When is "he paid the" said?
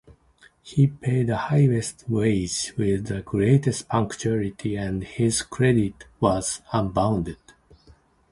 0.63-1.37